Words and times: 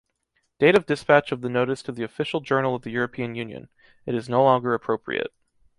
Date 0.57 0.73
of 0.73 0.87
dispatch 0.87 1.31
of 1.31 1.41
the 1.41 1.47
notice 1.47 1.83
to 1.83 1.91
the 1.91 2.01
Official 2.01 2.39
Journal 2.39 2.73
of 2.73 2.81
the 2.81 2.89
European 2.89 3.35
Union: 3.35 3.69
it 4.07 4.15
is 4.15 4.27
no 4.27 4.43
longer 4.43 4.73
appropriate. 4.73 5.31